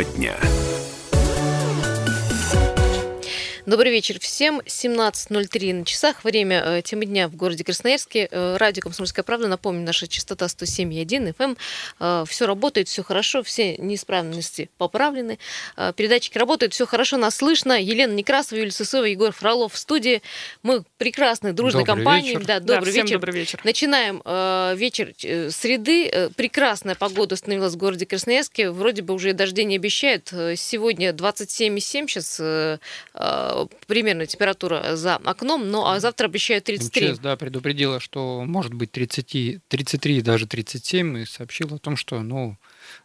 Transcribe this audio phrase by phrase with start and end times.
[0.00, 0.49] Тема дня.
[3.70, 4.60] Добрый вечер всем.
[4.66, 6.24] 17.03 на часах.
[6.24, 8.26] Время э, темы дня в городе Красноярске.
[8.28, 9.46] Э, радио «Комсомольская правда».
[9.46, 11.56] Напомню, наша частота 107,1 FM.
[12.00, 15.38] Э, все работает, все хорошо, все неисправности поправлены.
[15.76, 17.80] Э, передатчики работают, все хорошо, нас слышно.
[17.80, 20.20] Елена Некрасова, Юлия Сысова, Егор Фролов в студии.
[20.64, 22.34] Мы прекрасной, дружной Добрый компанией.
[22.34, 22.46] вечер.
[22.46, 23.16] Да, добрый да, всем вечер.
[23.18, 23.60] добрый вечер.
[23.62, 26.08] Начинаем э, вечер э, среды.
[26.08, 28.72] Э, прекрасная погода установилась в городе Красноярске.
[28.72, 30.26] Вроде бы уже и дождей не обещают.
[30.56, 32.78] Сегодня 27,7 сейчас э,
[33.86, 37.08] примерно температура за окном, ну а завтра обещают 33.
[37.08, 42.20] МЧС, да, предупредила, что может быть 30, 33, даже 37, и сообщила о том, что,
[42.20, 42.56] ну,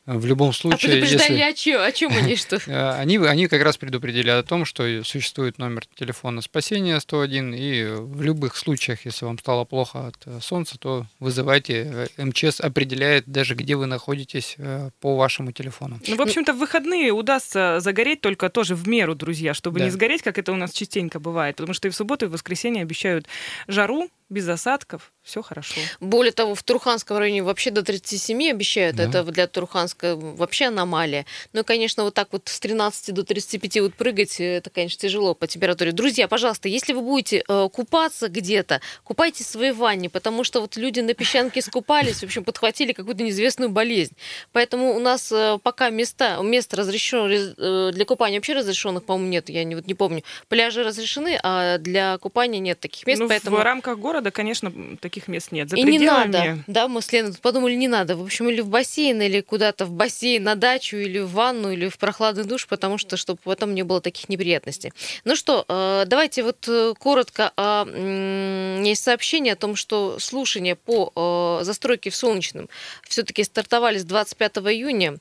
[0.06, 1.42] в любом А случае, предупреждали если...
[1.42, 1.82] о чем?
[1.82, 2.58] О чем они что?
[2.68, 7.84] Э, Они, они как раз предупредили о том, что существует номер телефона спасения 101, и
[7.86, 12.08] в любых случаях, если вам стало плохо от э, солнца, то вызывайте.
[12.18, 14.58] Э, МЧС определяет даже, где вы находитесь
[15.02, 16.00] по вашему телефону.
[16.08, 19.86] Ну, в общем-то, в выходные удастся загореть только тоже в меру, друзья, чтобы Да.
[19.86, 21.56] не сгореть, как это у нас частенько бывает.
[21.56, 23.28] Потому что и в субботу, и в воскресенье обещают
[23.68, 25.82] жару, без осадков, все хорошо.
[26.00, 28.96] Более того, в Турханском районе вообще до 37 обещают.
[28.96, 29.04] Да.
[29.04, 31.26] Это для Турханска вообще аномалия.
[31.54, 35.00] Ну и, конечно, вот так вот с 13 до 35 вот прыгать, э, это, конечно,
[35.00, 35.92] тяжело по температуре.
[35.92, 40.76] Друзья, пожалуйста, если вы будете э, купаться где-то, купайте в своей ванне, потому что вот
[40.76, 44.16] люди на песчанке скупались, в общем, подхватили какую-то неизвестную болезнь.
[44.52, 49.50] Поэтому у нас э, пока места, мест разрешено э, для купания вообще разрешенных, по-моему, нет,
[49.50, 50.24] я не, вот не помню.
[50.50, 53.58] Пляжи разрешены, а для купания нет таких мест, ну, поэтому...
[53.58, 55.70] в рамках города, конечно, таких мест нет.
[55.70, 56.32] За И не пределами...
[56.32, 58.16] надо, да, мы с Леной подумали, не надо.
[58.16, 61.88] В общем, или в бассейн, или куда-то в бассейн, на дачу, или в ванну, или
[61.90, 64.94] в прохладный душ, потому что, чтобы потом не было таких неприятностей.
[65.24, 67.52] Ну что, э, давайте вот э, коротко.
[67.58, 72.70] м, Есть сообщение о том, что слушания по э, застройке в Солнечном
[73.08, 75.18] все-таки стартовали с 25 июня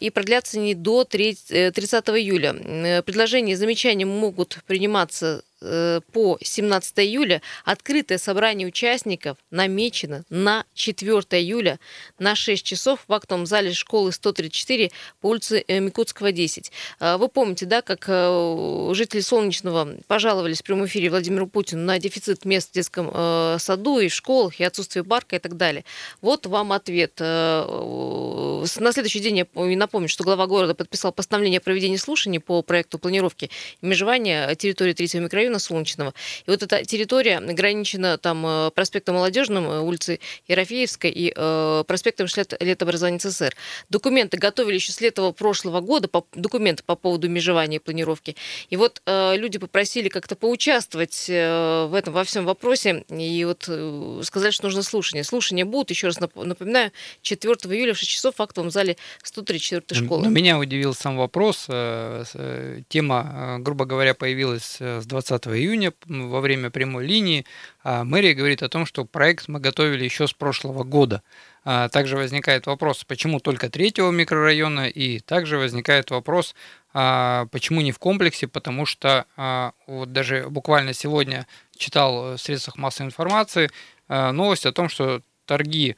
[0.00, 3.02] и продлятся не до 3 э, 30 июля.
[3.02, 5.42] Предложения и замечания могут приниматься
[6.12, 7.42] по 17 июля.
[7.64, 11.78] Открытое собрание участников намечено на 4 июля
[12.18, 14.90] на 6 часов в актовом зале школы 134
[15.20, 16.72] по улице э, Микутского, 10.
[17.00, 21.98] Э, Вы помните, да, как э, жители Солнечного пожаловались в прямом эфире Владимиру Путину на
[21.98, 25.84] дефицит мест в детском э, саду и в школах, и отсутствие парка и так далее.
[26.20, 27.14] Вот вам ответ.
[27.20, 32.62] Э, На следующий день я напомню, что глава города подписал постановление о проведении слушаний по
[32.62, 36.14] проекту планировки межевания территории третьего микрорайона Солнечного.
[36.46, 42.26] И вот эта территория ограничена там э, проспектом Молодежным, э, улицей Ерофеевской и э, проспектом
[42.26, 43.54] Шлет- летобразования СССР.
[43.88, 48.36] Документы готовили еще с лета прошлого года, по, документы по поводу межевания и планировки.
[48.70, 53.04] И вот э, люди попросили как-то поучаствовать э, в этом во всем вопросе.
[53.10, 55.24] И вот э, сказали, что нужно слушание.
[55.24, 56.92] Слушания будут, еще раз нап- напоминаю,
[57.22, 60.24] 4 июля в 6 часов в актовом зале 134 школы.
[60.24, 61.66] Но меня удивил сам вопрос.
[61.68, 62.24] э,
[62.88, 67.44] Тема, грубо говоря, появилась с 20 июня м, во время прямой линии.
[67.82, 71.22] А мэрия говорит о том, что проект мы готовили еще с прошлого года.
[71.64, 76.54] А Также возникает вопрос, почему только третьего микрорайона, и также возникает вопрос,
[76.92, 79.26] а, почему не в комплексе, потому что
[79.86, 83.70] вот даже буквально сегодня читал в средствах массовой информации
[84.08, 85.96] новость о том, что торги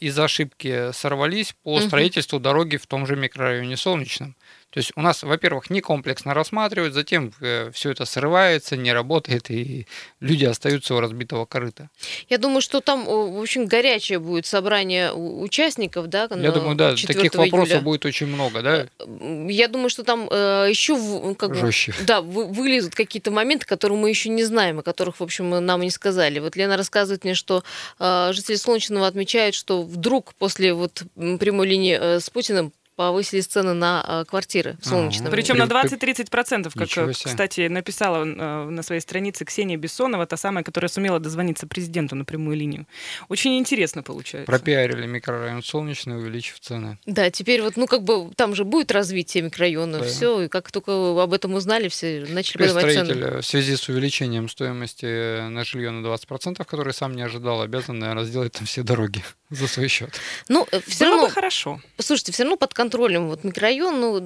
[0.00, 4.36] из-за ошибки сорвались по строительству дороги в том же микрорайоне Солнечном.
[4.70, 7.32] То есть у нас, во-первых, не комплексно рассматривают, затем
[7.72, 9.86] все это срывается, не работает, и
[10.20, 11.88] люди остаются у разбитого корыта.
[12.28, 16.28] Я думаю, что там, в общем, горячее будет собрание участников, да?
[16.30, 17.80] Я думаю, да, 4 таких вопросов июля.
[17.82, 18.86] будет очень много, да?
[19.00, 21.94] М, Я думаю, что там э, еще в- как бы, Жестче.
[22.06, 25.80] да, вы- вылезут какие-то моменты, которые мы еще не знаем, о которых, в общем, нам
[25.82, 26.38] и не сказали.
[26.40, 27.64] Вот Лена рассказывает мне, что
[27.98, 33.74] э, жители Солнечного отмечают, что вдруг после вот прямой линии э, с Путиным повысились цены
[33.74, 34.84] на э, квартиры в.
[34.88, 35.30] Солнечном.
[35.30, 40.64] Причем При- на 20-30%, как, кстати, написала э, на своей странице Ксения Бессонова, та самая,
[40.64, 42.86] которая сумела дозвониться президенту на прямую линию.
[43.28, 44.46] Очень интересно получается.
[44.50, 46.98] Пропиарили микрорайон Солнечный, увеличив цены.
[47.06, 50.04] Да, теперь вот, ну, как бы там же будет развитие микрорайона, Да.
[50.04, 53.24] все, и как только об этом узнали, все начали Теперь подавать строитель цены.
[53.36, 57.62] э, в связи с увеличением стоимости э, на жилье на 20%, который сам не ожидал,
[57.62, 60.10] обязан, наверное, сделать там все дороги за свой счет.
[60.48, 61.80] Ну, все Было равно, бы хорошо.
[61.98, 64.00] Слушайте, все равно под контролем вот микрорайон.
[64.00, 64.16] Ну,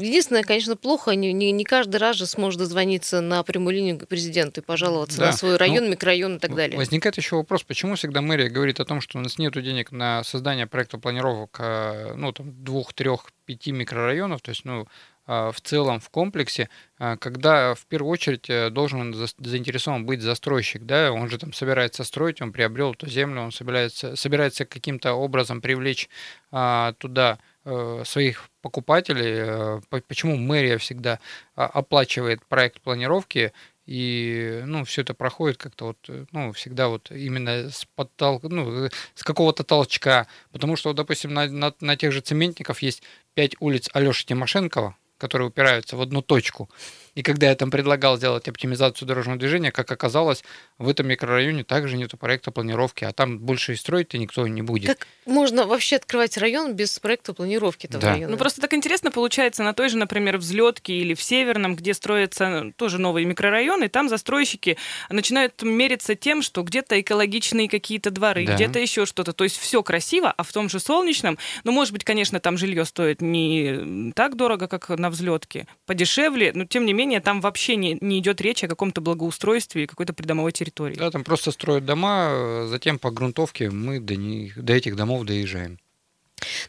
[0.00, 4.06] единственное, конечно, плохо, не, не, не каждый раз же сможет дозвониться на прямую линию к
[4.08, 5.26] президенту и пожаловаться Да.
[5.26, 6.76] на свой район, Ну, микрорайон и так далее.
[6.76, 10.24] Возникает еще вопрос, почему всегда мэрия говорит о том, что у нас нет денег на
[10.24, 14.86] создание проекта планировок, э, ну, там, двух, трех, пяти микрорайонов, то есть, ну,
[15.28, 16.68] а, в целом в комплексе,
[16.98, 21.52] а, когда в первую очередь э, должен за- заинтересован быть застройщик, да, он же там
[21.52, 26.08] собирается строить, он приобрел эту землю, он собирается, собирается каким-то образом привлечь
[26.52, 27.55] а, туда э,
[28.04, 31.18] своих покупателей, э, почему мэрия всегда
[31.54, 33.52] а, оплачивает проект планировки,
[33.86, 38.40] и ну, все это проходит как-то вот, ну, всегда вот именно с подтол...
[38.42, 40.26] ну, с какого-то толчка.
[40.50, 43.02] Потому что, допустим, на, на, на тех же цементников есть
[43.34, 46.68] пять улиц Алёши Тимошенкова, которые упираются в одну точку.
[47.16, 50.44] И когда я там предлагал сделать оптимизацию дорожного движения, как оказалось,
[50.76, 54.86] в этом микрорайоне также нет проекта планировки, а там больше и строить-то никто не будет.
[54.86, 58.10] Как можно вообще открывать район без проекта планировки этого Да.
[58.12, 58.32] района?
[58.32, 62.48] Ну, просто так интересно получается на той же, например, взлетке или в Северном, где строятся
[62.64, 64.76] ну, тоже новые микрорайоны, там застройщики
[65.08, 68.54] начинают мериться тем, что где-то экологичные какие-то дворы, Да.
[68.56, 69.32] где-то еще что-то.
[69.32, 72.84] То есть все красиво, а в том же Солнечном, ну, может быть, конечно, там жилье
[72.84, 77.98] стоит не так дорого, как на взлетке, подешевле, но тем не менее там вообще не,
[78.00, 80.94] не идет речь о каком-то благоустройстве и какой-то придомовой территории.
[80.94, 85.24] Да, там просто строят дома, э, затем по грунтовке мы до, них, до этих домов
[85.24, 85.78] доезжаем.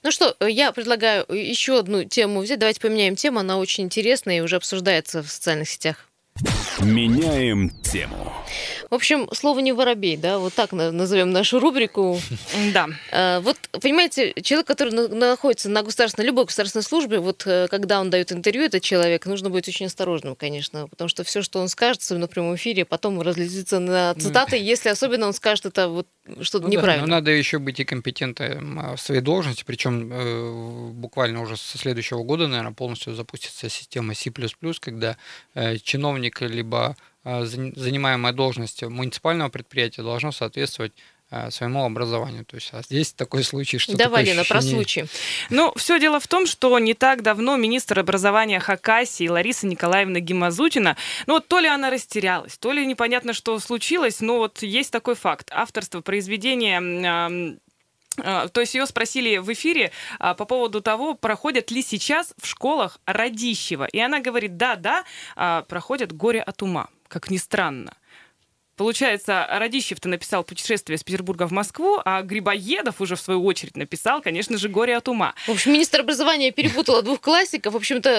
[0.03, 2.59] Ну что, э, я предлагаю еще одну тему взять.
[2.59, 6.06] Давайте поменяем тему, она очень интересная и уже обсуждается в социальных сетях.
[6.81, 8.33] Меняем тему.
[8.89, 12.19] В общем, слово не воробей, да, вот так на- назовем нашу рубрику.
[12.73, 12.87] Да.
[13.11, 17.99] Э, Вот, понимаете, человек, который на- находится на государственной, любой государственной службе, вот э, когда
[17.99, 21.67] он дает интервью, этот человек, нужно быть очень осторожным, конечно, потому что все, что он
[21.67, 26.07] скажет, особенно в прямом эфире, потом разлетится на цитаты, если особенно он скажет это вот
[26.41, 27.07] что-то Ну да, неправильно.
[27.07, 31.77] но надо еще быть и компетентным а, в своей должности, причем э, буквально уже со
[31.77, 34.31] следующего года, наверное, полностью запустится система C++,
[34.79, 35.17] когда
[35.55, 40.93] э, чиновник либо э, зан- занимаемая должность муниципального предприятия должно соответствовать
[41.29, 42.45] э, своему образованию.
[42.45, 45.05] То есть, а здесь такой случай, что Давай, Лена, про ощущение- случай.
[45.49, 50.95] Ну, все дело в том, что не так давно министр образования Хакасии Лариса Николаевна Гимазутина,
[51.25, 55.15] ну вот то ли она растерялась, то ли непонятно, что случилось, но вот есть такой
[55.15, 55.49] факт.
[55.51, 57.55] Авторство произведения а,
[58.17, 62.99] то есть ее спросили в эфире а, по поводу того, проходят ли сейчас в школах
[63.05, 63.85] Радищева.
[63.85, 65.03] И она говорит, да, да,
[65.35, 67.93] а, проходят горе от ума, как ни странно.
[68.77, 74.21] Получается, Радищев-то написал «Путешествие с Петербурга в Москву», а Грибоедов уже в свою очередь написал,
[74.21, 75.33] конечно же, «Горе от ума».
[75.47, 77.73] В общем, министр образования перепутала двух классиков.
[77.73, 78.09] В общем-то,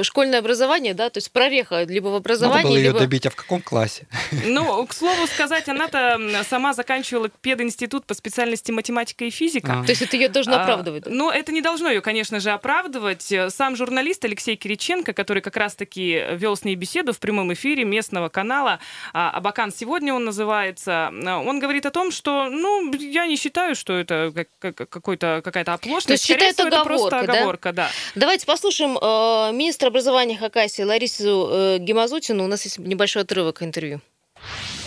[0.00, 2.98] э, школьное образование, да, то есть прореха либо в Надо образовании, было ее либо...
[2.98, 4.06] добить, а в каком классе?
[4.46, 6.18] Ну, к слову сказать, она-то
[6.48, 9.80] сама заканчивала пединститут по специальности математика и физика.
[9.80, 9.84] А.
[9.84, 11.04] То есть это ее должно А, оправдывать.
[11.04, 11.10] да?
[11.12, 13.30] Ну, это не должно ее, конечно же, оправдывать.
[13.48, 18.30] Сам журналист Алексей Кириченко, который как раз-таки вел с ней беседу в прямом эфире местного
[18.30, 18.80] канала
[19.12, 23.74] а, «Абакан сегодня» он называется, а, он говорит о том, что, ну, я не считаю,
[23.74, 26.06] что это как- как- какой-то, какая-то оплошность.
[26.06, 27.38] То есть Скорее считает всего, это просто оговорка, да?
[27.38, 27.90] оговорка, да.
[28.14, 32.44] Давайте послушаем э, министра образования Хакасии Ларису э, Гимазутину.
[32.44, 34.00] У нас есть небольшой отрывок интервью.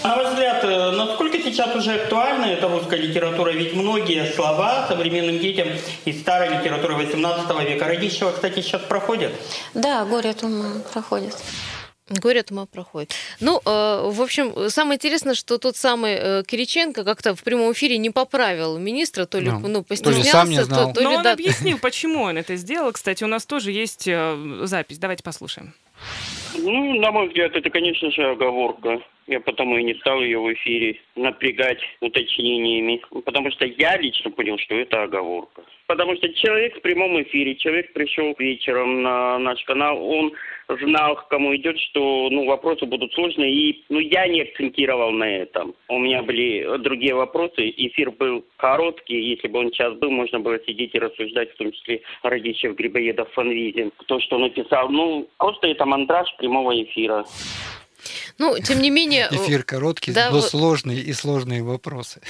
[0.03, 3.51] На ваш взгляд, э, насколько сейчас уже актуальна эта русская литература?
[3.51, 5.67] Ведь многие слова современным детям
[6.06, 9.31] из старой литературы 18 века Радищева, кстати, сейчас проходят.
[9.73, 11.35] Да, горе от ума проходит.
[12.19, 13.13] Горе от ума проходит.
[13.39, 17.98] Ну, э, в общем, самое интересное, что тот самый э, Кириченко как-то в прямом эфире
[17.98, 20.88] не поправил министра, то ли, Ну, ну, то ли постеснялся, сам не знал.
[20.89, 21.33] то, то Но ли он да.
[21.33, 22.92] объяснил, почему он это сделал.
[22.92, 24.98] Кстати, у нас тоже есть э, запись.
[25.00, 25.74] Давайте послушаем.
[26.56, 29.01] Ну, на мой взгляд, это, конечно же, оговорка.
[29.27, 33.01] Я потому и не стал ее в эфире напрягать уточнениями.
[33.25, 35.64] Потому что я лично понял, что это оговорка.
[35.87, 40.33] Потому что человек в прямом эфире, человек пришел вечером на наш канал, он
[40.67, 43.53] знал, кому идет, что ну, вопросы будут сложные.
[43.53, 45.75] И ну, я не акцентировал на этом.
[45.87, 47.69] У меня были другие вопросы.
[47.69, 49.19] Эфир был короткий.
[49.19, 53.31] Если бы он час был, можно было сидеть и рассуждать, в том числе Радищев, Грибоедов,
[53.33, 53.91] Фанвизин.
[54.07, 54.89] То, что написал.
[54.89, 57.25] Ну, просто это мандраж прямого эфира.
[58.37, 62.21] Ну, тем не менее, Эфир короткий, да, но сложные и сложные вопросы.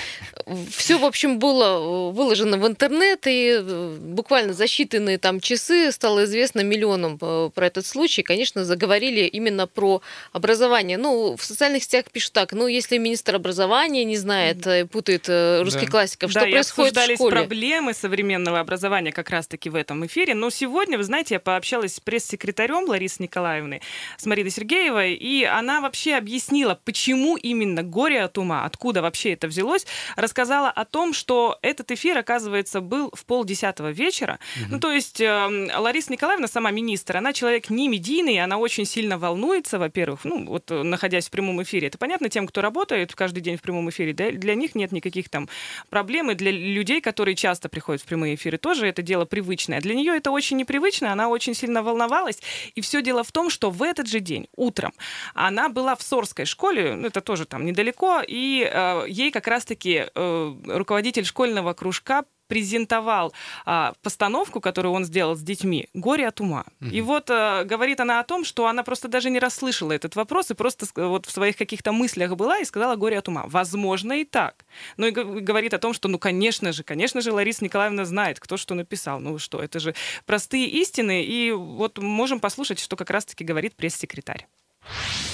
[0.70, 5.92] все, в общем, было э, выложено в интернет, и э, буквально за считанные там часы
[5.92, 8.22] стало известно миллионам э, про этот случай.
[8.24, 10.02] Конечно, заговорили именно про
[10.34, 10.98] образование.
[10.98, 15.62] Ну, в социальных сетях пишут так, ну, если министр образования не знает, э, путает э,
[15.62, 15.92] русских Да.
[15.92, 17.32] классиков, что да, и происходит в школе?
[17.36, 20.36] проблемы современного образования как раз-таки в этом эфире.
[20.36, 23.82] Но сегодня, вы знаете, я пообщалась с пресс-секретарем Ларисы Николаевны,
[24.18, 29.48] с Мариной Сергеевой, и она вообще объяснила, почему именно горе от ума, откуда вообще это
[29.48, 29.86] взялось,
[30.16, 34.40] рассказала о том, что этот эфир, оказывается, был в полдесятого вечера.
[34.72, 39.20] Ну, то есть э, Лариса Николаевна, сама министр, она человек не медийный, она очень сильно
[39.20, 41.90] волнуется, во-первых, ну, вот э, находясь в прямом эфире.
[41.90, 45.30] Это понятно тем, кто работает каждый день в прямом эфире, да, для них нет никаких
[45.30, 45.48] там
[45.92, 49.80] проблем, и для людей, которые часто приходят в прямые эфиры, тоже это дело привычное.
[49.80, 52.40] Для нее это очень непривычно, она очень сильно волновалась,
[52.74, 54.92] и все дело в том, что в этот же день, утром,
[55.36, 60.06] она была в Сорской школе, ну, это тоже там недалеко, и э, ей как раз-таки
[60.14, 63.34] э, руководитель школьного кружка презентовал
[63.66, 66.66] а, постановку, которую он сделал с детьми, «Горе от ума».
[66.82, 66.90] Угу.
[66.92, 70.52] И вот а, говорит она о том, что она просто даже не расслышала этот вопрос
[70.52, 73.46] и просто вот в своих каких-то мыслях была и сказала «Горе от ума».
[73.48, 74.66] Возможно, и так.
[74.98, 78.58] Ну и говорит о том, что, ну, конечно же, конечно же, Лариса Николаевна знает, кто
[78.58, 79.20] что написал.
[79.20, 81.24] Ну что, это же простые истины.
[81.24, 84.48] И вот можем послушать, что как раз-таки говорит пресс-секретарь.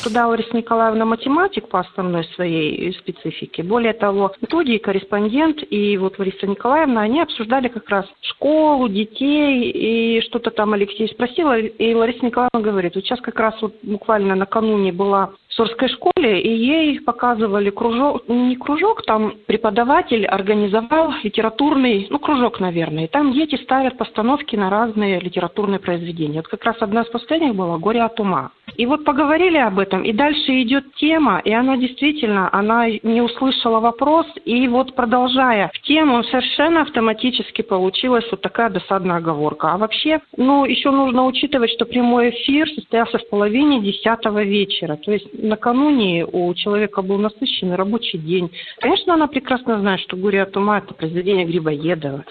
[0.03, 3.63] Туда Лариса Николаевна математик по основной своей специфике.
[3.63, 10.21] Более того, методий, корреспондент и вот Лариса Николаевна, они обсуждали как раз школу, детей, и
[10.21, 14.93] что-то там Алексей спросил, и Лариса Николаевна говорит, вот сейчас как раз вот буквально накануне
[14.93, 22.19] была в Сорской школе, и ей показывали кружок, не кружок, там преподаватель организовал литературный, ну,
[22.19, 26.37] кружок, наверное, и там дети ставят постановки на разные литературные произведения.
[26.37, 28.51] Вот как раз одна из последних была «Горе от ума».
[28.75, 33.79] И вот поговорили об этом, и дальше идет тема, и она действительно, она не услышала
[33.79, 39.73] вопрос, и вот продолжая в тему, совершенно автоматически получилась вот такая досадная оговорка.
[39.73, 45.11] А вообще, ну, еще нужно учитывать, что прямой эфир состоялся в половине десятого вечера, то
[45.11, 48.51] есть накануне у человека был насыщенный рабочий день.
[48.79, 52.25] Конечно, она прекрасно знает, что «Горе от ума»– это произведение Грибоедова.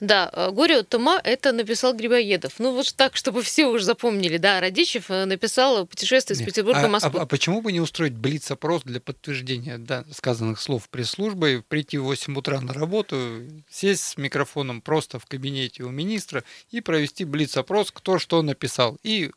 [0.00, 2.54] Да, э, «Горе от ума» это написал Грибоедов.
[2.58, 4.36] Ну вот так, чтобы все уже запомнили.
[4.36, 7.18] Да, Радищев э, написал «Путешествие из Петербурга в Москву».
[7.18, 12.04] А, а почему бы не устроить блиц-опрос для подтверждения да, сказанных слов пресс-службой, прийти в
[12.04, 17.90] 8 утра на работу, сесть с микрофоном просто в кабинете у министра и провести блиц-опрос,
[17.90, 19.30] кто что написал, и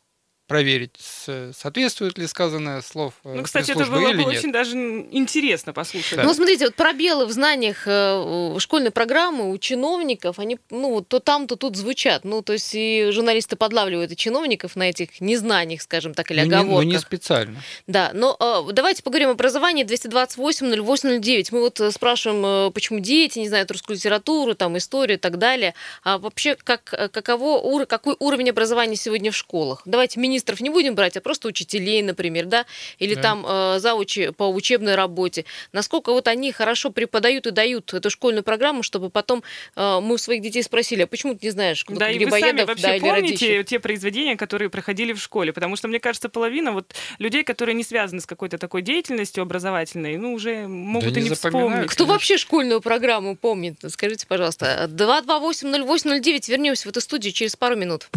[0.50, 6.16] проверить, соответствует ли сказанное слов э, Ну, кстати, это было бы очень даже интересно послушать.
[6.16, 6.24] Да.
[6.24, 11.46] Ну, смотрите, вот пробелы в знаниях э, школьной программы у чиновников, они, ну, то там,
[11.46, 12.24] то тут звучат.
[12.24, 16.46] Ну, то есть и журналисты подлавливают и чиновников на этих незнаниях, скажем так, или ну,
[16.46, 16.84] оговорках.
[16.84, 17.62] Не, ну, не специально.
[17.86, 21.46] Да, но э, давайте поговорим об образовании 228-08-09.
[21.52, 25.74] Мы вот спрашиваем, почему дети не знают русскую литературу, там, историю и так далее.
[26.02, 29.82] А вообще, как, каково, какой уровень образования сегодня в школах?
[29.84, 32.64] Давайте министр министров не будем брать, а просто учителей, например, да,
[32.98, 33.22] или да.
[33.22, 35.44] там э, заучи по учебной работе.
[35.72, 39.42] Насколько вот они хорошо преподают и дают эту школьную программу, чтобы потом
[39.76, 42.30] э, мы у своих детей спросили, а почему ты не знаешь, кто да, и вы
[42.30, 45.52] сами вообще да, помните те произведения, которые проходили в школе?
[45.52, 50.16] Потому что, мне кажется, половина вот людей, которые не связаны с какой-то такой деятельностью образовательной,
[50.16, 51.90] ну, уже могут да и не, не вспомнить.
[51.90, 52.06] Кто конечно.
[52.06, 53.76] вообще школьную программу помнит?
[53.88, 54.88] Скажите, пожалуйста.
[54.90, 56.50] 228-08-09.
[56.50, 58.08] Вернемся в эту студию через пару минут.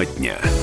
[0.00, 0.59] Тема дня.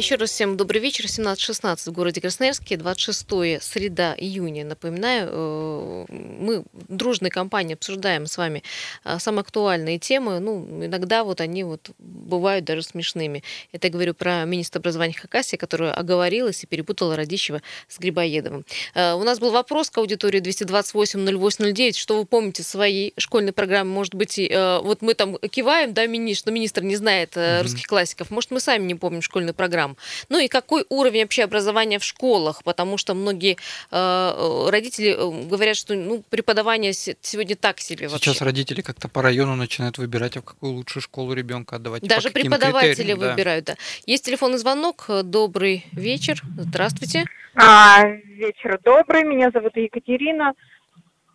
[0.00, 1.04] Еще раз всем добрый вечер.
[1.04, 4.64] 17.16 в городе Красноярске, 26 среда июня.
[4.64, 8.62] Напоминаю, э, мы дружной компанией обсуждаем с вами
[9.04, 10.40] э, самые актуальные темы.
[10.40, 13.44] Ну, иногда вот они вот бывают даже смешными.
[13.72, 18.64] Это я говорю про министра образования Хакасии, которая оговорилась и перепутала Радищева с Грибоедовым.
[18.94, 21.92] Э, у нас был вопрос к аудитории 228-08-09.
[21.92, 23.92] Что вы помните своей школьной программы?
[23.92, 26.04] Может быть, вот мы там киваем, да,
[26.34, 28.30] что министр не знает русских классиков.
[28.30, 29.96] Может, мы сами не помним школьную программу программ.
[30.28, 33.56] Ну и какой уровень вообще образования в школах, потому что многие
[33.90, 38.30] э, родители э, говорят, что ну, преподавание сегодня так себе Сейчас вообще.
[38.30, 42.02] Сейчас родители как-то по району начинают выбирать, а в какую лучшую школу ребенка отдавать.
[42.02, 43.74] Даже преподаватели выбирают, да.
[44.06, 45.06] Есть телефонный звонок.
[45.24, 46.42] Добрый вечер.
[46.58, 47.24] Здравствуйте.
[47.54, 49.24] А, вечер добрый.
[49.24, 50.54] Меня зовут Екатерина.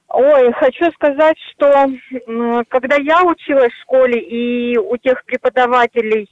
[0.07, 1.87] Ой, хочу сказать, что
[2.69, 6.29] когда я училась в школе и у тех преподавателей,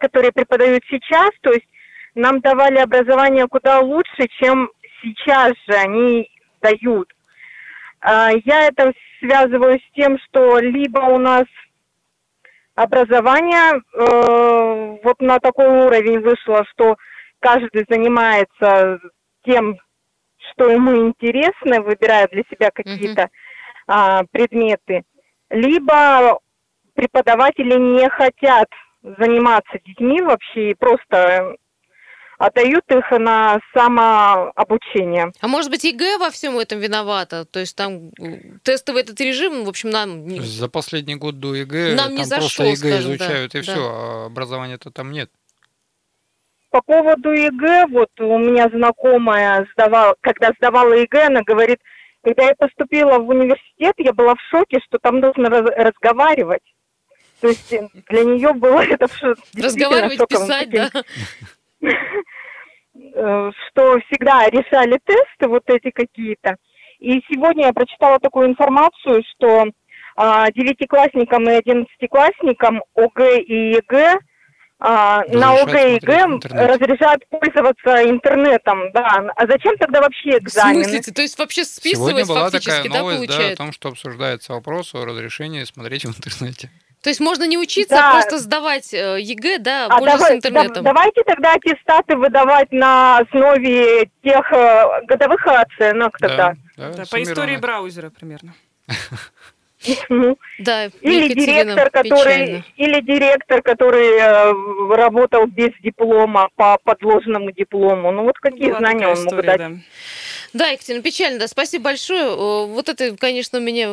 [0.00, 1.66] которые преподают сейчас, то есть
[2.14, 4.70] нам давали образование куда лучше, чем
[5.02, 6.28] сейчас же они
[6.60, 7.12] дают.
[8.00, 11.44] А, я это связываю с тем, что либо у нас
[12.74, 16.96] образование э, вот на такой уровень вышло, что
[17.40, 18.98] каждый занимается
[19.44, 19.76] тем,
[20.50, 23.28] что ему интересно, выбирает для себя какие-то
[23.86, 24.26] mm-hmm.
[24.32, 25.02] предметы,
[25.50, 26.38] либо
[26.94, 28.68] преподаватели не хотят
[29.02, 31.56] заниматься детьми вообще и просто
[32.40, 35.30] отдают их на самообучение.
[35.40, 37.44] А может быть, ЕГЭ во всем этом виновата?
[37.44, 38.10] То есть там
[38.62, 40.28] тестовый этот режим, в общем, нам...
[40.40, 43.62] За последний год до ЕГЭ нам не там зашел, просто ЕГЭ скажем, изучают, да, и
[43.62, 43.72] да.
[43.72, 45.30] все, а образования-то там нет.
[46.70, 51.80] По поводу ЕГЭ, вот у меня знакомая сдавала, когда сдавала ЕГЭ, она говорит,
[52.22, 56.62] когда я поступила в университет, я была в шоке, что там нужно раз разговаривать.
[57.40, 57.74] То есть
[58.08, 59.06] для нее было это
[59.56, 60.90] Разговаривать, писать, да?
[63.14, 66.56] Э, что всегда решали тесты вот эти какие-то.
[66.98, 69.66] И сегодня я прочитала такую информацию, что
[70.16, 74.18] а, девятиклассникам и одиннадцатиклассникам ОГЭ и ЕГЭ
[74.78, 79.32] а, на ОГЭ и ЕГЭ разрешают пользоваться интернетом, да.
[79.34, 80.84] А зачем тогда вообще экзамены?
[80.84, 81.12] В смысле?
[81.14, 83.56] То есть вообще Сегодня списывать была фактически, такая да, новость, да, о получается?
[83.56, 86.70] том, что обсуждается вопрос о разрешении смотреть в интернете.
[87.02, 88.10] То есть можно не учиться, Да.
[88.10, 90.84] а просто сдавать э, ЕГЭ, да, А давай- интернетом.
[90.84, 96.54] да- давайте тогда аттестаты выдавать на основе тех э, годовых оценок тогда.
[96.76, 98.52] Да, Да, по истории браузера примерно.
[100.10, 104.18] Ну, Да, Или директор, который, или директор, который
[104.94, 108.12] работал без диплома по подложенному диплому.
[108.12, 109.60] Ну вот какие Была знания он мог дать?
[110.52, 110.68] Да.
[110.68, 112.34] Екатерина, печально, да, спасибо большое.
[112.66, 113.84] Вот это, конечно, меня,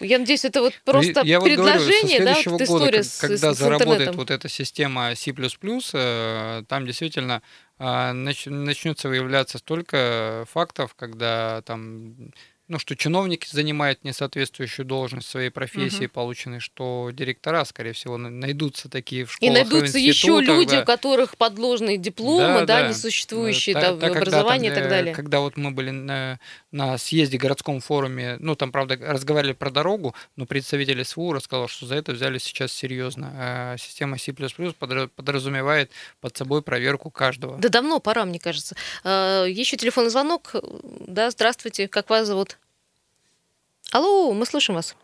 [0.00, 2.96] я надеюсь, это вот просто Ну, я вот говорю, со предложение, да, вот года, история
[2.98, 4.16] как- с, когда с заработает интернетом.
[4.16, 5.32] вот эта система C++,
[5.94, 7.42] э, там действительно
[7.78, 12.14] а, нач- начнется выявляться столько фактов, когда там
[12.68, 18.88] ну, что чиновник занимает несоответствующую должность своей профессии полученной, что директора, скорее всего, на- найдутся
[18.88, 20.82] такие в И школах, найдутся в еще люди, да.
[20.82, 22.88] у которых подложные дипломы, да, Да, да.
[22.88, 25.14] несуществующие Э, там, та- та, когда образование там, и так э, далее.
[25.14, 26.38] Когда вот мы были на,
[26.70, 31.84] на съезде городском форуме, ну там, правда, разговаривали про дорогу, но представитель СВУ рассказал, что
[31.86, 33.32] за это взяли сейчас серьезно.
[33.34, 35.90] А система C++ подра- подразумевает
[36.20, 37.58] под собой проверку каждого.
[37.58, 38.76] Да давно пора, мне кажется.
[39.04, 40.54] Э, Еще телефонный звонок.
[41.06, 42.56] Да, здравствуйте, как вас зовут?
[43.92, 44.96] Алло, мы слышим вас.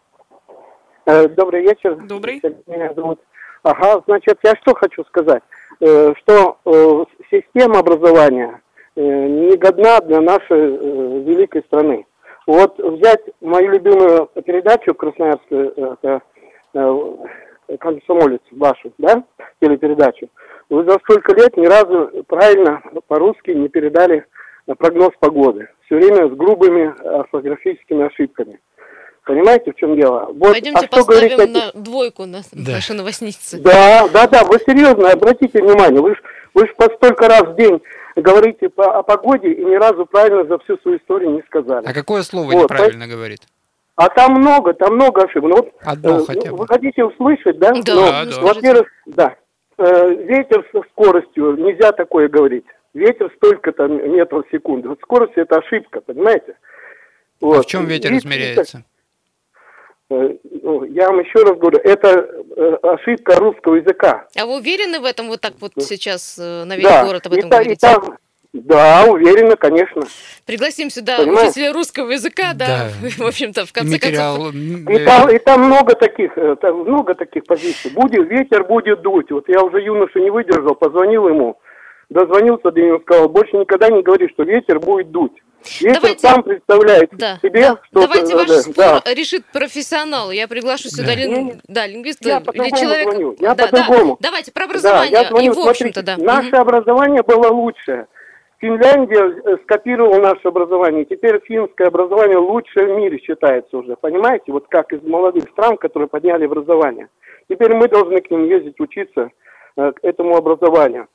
[1.07, 1.97] Э, Добрый вечер.
[1.97, 2.41] Добрый.
[2.67, 3.21] Меня зовут.
[3.63, 5.43] Ага, значит, я что хочу сказать,
[5.81, 8.61] Э, что э, система образования
[8.97, 10.77] не годна для нашей
[11.23, 12.05] великой страны.
[12.49, 16.21] Вот взять мою любимую передачу красноярскую, это,
[17.79, 19.23] комсомолец вашу, да,
[19.61, 20.29] телепередачу.
[20.69, 24.27] Вы за столько лет ни разу правильно по-русски не передали
[24.67, 25.69] прогноз погоды.
[25.85, 28.59] Все время с грубыми орфографическими ошибками.
[29.29, 30.25] Понимаете, в чем дело?
[30.33, 32.73] Вот, Пойдемте а что говорить поставим о- на двойку на Да.
[32.73, 33.59] наши новостницы.
[33.61, 36.19] Да, да, да, вы серьезно, обратите внимание, вы ж,
[36.55, 37.79] вы ж по столько раз в день
[38.17, 41.85] говорите по- о погоде и ни разу правильно за всю свою историю не сказали.
[41.87, 43.41] А какое слово Вот, неправильно говорит?
[43.97, 45.51] А там много, там много ошибок.
[45.51, 46.57] Ну, вот, Одно э, хотя бы.
[46.57, 47.73] Вы хотите услышать, да?
[47.73, 48.41] Да, Ну, Да, да.
[48.41, 49.35] Во-первых, да.
[49.77, 52.65] Э, ветер со скоростью, нельзя такое говорить.
[52.95, 54.89] Ветер столько-то метров в секунду.
[54.89, 56.57] Вот скорость это ошибка, понимаете?
[57.43, 57.67] А Вот.
[57.67, 58.85] в чем ветер измеряется?
[60.11, 62.09] Я вам еще раз говорю, это
[62.57, 64.27] э, ошибка русского языка.
[64.39, 67.35] А вы уверены в этом вот так вот сейчас э, на весь Да, город об
[67.35, 67.77] и этом и говорите?
[67.87, 68.17] там-
[68.55, 70.01] да, уверенно, конечно.
[70.47, 71.51] Пригласим сюда Понимаете?
[71.51, 73.09] учителя русского языка, да, Да.
[73.25, 74.01] в общем-то, в И конце концов.
[74.01, 74.49] материал...
[74.49, 77.91] м, И э, там, и там много таких, э, там много таких позиций.
[77.91, 79.31] Будет ветер, будет дуть.
[79.31, 81.59] Вот я уже юношу не выдержал, позвонил ему,
[82.09, 85.33] дозвонился до него, сказал, больше никогда не говори, что ветер будет дуть.
[85.81, 87.79] Ветер Давайте- сам представляет Да, себе, да.
[87.85, 88.01] что...
[88.03, 89.15] Давайте ваш да, спор да.
[89.15, 90.31] решит профессионал.
[90.31, 91.15] Я приглашу сюда Да.
[91.15, 93.11] лин- да, лингвиста Я или человека.
[93.11, 94.17] звоню, я да, по-другому.
[94.21, 94.29] да.
[94.29, 95.11] Давайте про Да, образование.
[95.13, 96.17] я звоню, и в общем-то, да.
[96.17, 96.57] наше Мгм.
[96.61, 98.07] образование было лучшее.
[98.61, 101.05] Финляндия э, скопировала наше образование.
[101.05, 103.95] Теперь финское образование лучшее в мире считается уже.
[103.97, 107.09] Понимаете, вот как из молодых стран, которые подняли образование.
[107.49, 109.31] Теперь мы должны к ним ездить учиться
[109.77, 111.07] э, к этому образованию.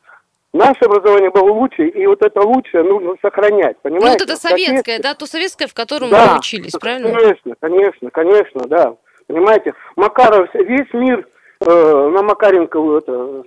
[0.54, 4.20] Наше образование было лучше, и вот это лучшее нужно сохранять, Ну, понимаете?
[4.20, 7.12] вот это советское, да, то советское, в котором да, мы учились, правильно?
[7.12, 8.96] Конечно, конечно, конечно, да.
[9.26, 11.28] Понимаете, Макаров, весь мир
[11.60, 13.44] э, на Макаренко вот, э,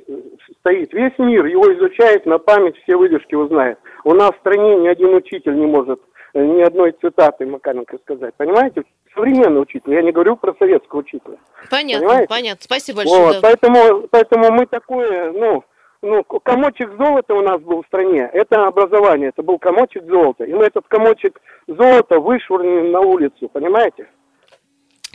[0.58, 3.78] стоит, весь мир его изучает, на память все выдержки его знает.
[4.02, 6.00] У нас в стране ни один учитель не может
[6.34, 8.82] э, ни одной цитаты Макаренко сказать, понимаете?
[9.14, 11.38] Современный учитель, я не говорю про советского учителя.
[11.70, 12.28] Понятно, Понимаете?
[12.28, 12.62] понятно.
[12.64, 13.26] Спасибо большое.
[13.26, 13.40] Вот, да.
[13.42, 15.64] поэтому, поэтому мы такое, ну,
[16.02, 18.28] ну, комочек золота у нас был в стране.
[18.32, 20.44] Это образование, это был комочек золота.
[20.44, 24.06] И мы этот комочек золота вышвырнули на улицу, понимаете?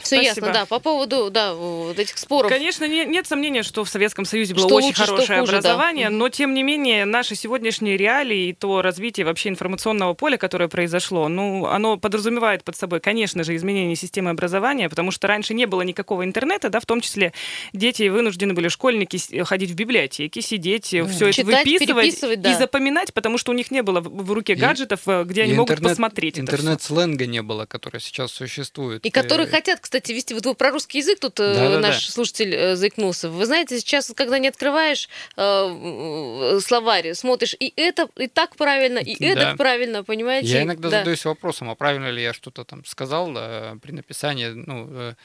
[0.04, 0.48] Все Спасибо.
[0.48, 0.66] ясно, да.
[0.66, 2.50] По поводу, да, вот этих споров.
[2.52, 5.58] Конечно, не- нет сомнения, что в Советском Союзе было Что очень лучше, хорошее хуже, да.
[5.60, 6.18] образование, Мгм.
[6.18, 11.28] но тем не менее наши сегодняшние реалии и то развитие вообще информационного поля, которое произошло,
[11.28, 15.82] ну, оно подразумевает под собой, конечно же, изменение системы образования, потому что раньше не было
[15.82, 17.34] никакого интернета, да, в том числе
[17.74, 22.52] дети вынуждены были, школьники, ходить в библиотеки, сидеть, все это Читать, выписывать переписывать, да.
[22.52, 25.44] и запоминать, потому что у них не было в в руке И- гаджетов, э, где
[25.44, 26.56] они и могут интернет- посмотреть это всё.
[26.58, 29.06] Интернет-сленга не было, который сейчас существует.
[29.06, 30.34] И которые Э, хотят, кстати, вести.
[30.34, 31.80] Вот вы про русский язык тут э, Да-да-да.
[31.80, 33.30] наш слушатель э, заикнулся.
[33.30, 39.00] Вы знаете, сейчас, когда не открываешь э, э, словарь, смотришь, и это и так правильно,
[39.00, 39.26] и Да.
[39.28, 40.48] это правильно, понимаете?
[40.48, 41.00] Я иногда Да.
[41.00, 45.16] задаюсь вопросом, а правильно ли я что-то там сказал э, при написании ну,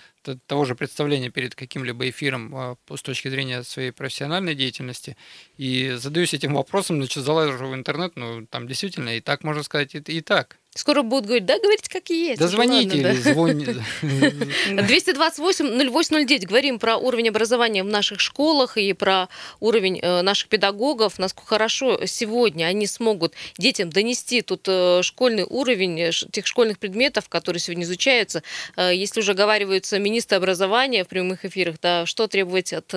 [0.47, 5.17] того же представления перед каким-либо эфиром с точки зрения своей профессиональной деятельности.
[5.57, 9.95] И задаюсь этим вопросом, значит, залажу в интернет, ну, там действительно и так можно сказать,
[9.95, 10.59] и, и так.
[10.77, 12.39] Скоро будут говорить, да, говорите, как есть.
[12.39, 13.33] Да Это звоните ладно, или да.
[13.33, 13.85] звоните.
[14.71, 16.47] 228-0809.
[16.47, 19.29] Говорим про уровень образования в наших школах и про
[19.61, 25.99] уровень э, наших педагогов, насколько хорошо сегодня они смогут детям донести тут э, школьный уровень
[25.99, 28.43] э, тех школьных предметов, которые сегодня изучаются.
[28.77, 32.95] Если уже оговариваются министры образования в прямых эфирах, да, что требовать от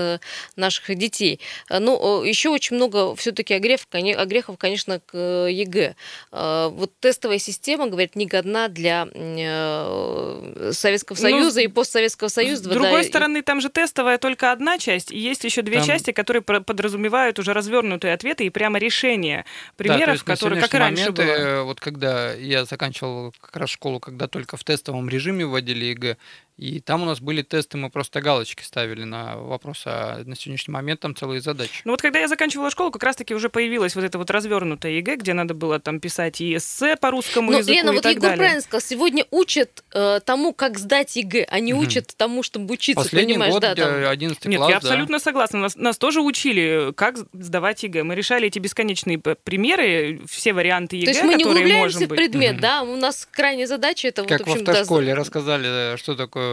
[0.56, 1.40] наших детей.
[1.70, 5.96] Ну, еще очень много все-таки огрехов, огрехов, конечно, к ЕГЭ.
[6.32, 12.64] Вот тестовая система, говорят, не годна для э, Советского Ну, Союза и постсоветского С Союза.
[12.70, 15.86] да, другой и- стороны, там же тестовая только одна часть, и есть еще две Там-
[15.88, 20.78] части, которые подразумевают уже развернутые ответы и прямо решения Да, примеров, на которые, как и
[20.78, 21.26] раньше момент, было.
[21.26, 26.18] э, Вот когда я заканчивал как раз школу, когда только в тестовом режиме вводили ЕГЭ,
[26.60, 30.74] и там у нас были тесты, мы просто галочки ставили на вопрос, а на сегодняшний
[30.74, 31.82] момент там целые задачи.
[31.86, 35.16] Ну вот когда я заканчивала школу, как раз-таки уже появилась вот эта вот развернутая ЕГЭ,
[35.16, 38.12] где надо было там писать и эссе по русскому Ну, языку Лена, и вот так
[38.12, 38.38] Егор далее.
[38.38, 41.84] правильно сказал, сегодня учат э, тому, как сдать ЕГЭ, а не Мгм.
[41.84, 44.06] учат тому, чтобы учиться, Последний понимаешь, год, да, там.
[44.10, 44.88] 11 Нет, класс, я да.
[44.88, 45.60] абсолютно согласна.
[45.60, 48.04] Нас, нас тоже учили, как сдавать ЕГЭ.
[48.04, 52.08] Мы решали эти бесконечные примеры, все варианты ЕГЭ, То есть мы не которые углубляемся в
[52.10, 52.62] предмет, Мгм.
[52.62, 52.82] да?
[52.84, 56.16] У нас крайняя задача это Как вот, в в общем, да, автошколе рассказали, э, что
[56.16, 56.49] такое